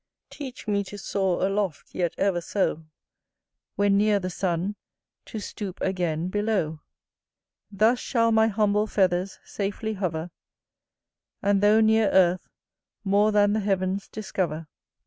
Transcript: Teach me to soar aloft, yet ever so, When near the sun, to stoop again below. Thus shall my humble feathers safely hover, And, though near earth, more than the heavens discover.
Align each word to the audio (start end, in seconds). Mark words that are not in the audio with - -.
Teach 0.31 0.67
me 0.67 0.83
to 0.85 0.97
soar 0.97 1.45
aloft, 1.45 1.93
yet 1.93 2.15
ever 2.17 2.41
so, 2.41 2.87
When 3.75 3.97
near 3.97 4.17
the 4.17 4.31
sun, 4.31 4.75
to 5.25 5.37
stoop 5.39 5.79
again 5.79 6.27
below. 6.29 6.79
Thus 7.71 7.99
shall 7.99 8.31
my 8.31 8.47
humble 8.47 8.87
feathers 8.87 9.37
safely 9.45 9.93
hover, 9.93 10.31
And, 11.43 11.61
though 11.61 11.81
near 11.81 12.09
earth, 12.09 12.49
more 13.03 13.31
than 13.31 13.53
the 13.53 13.59
heavens 13.59 14.07
discover. 14.07 14.67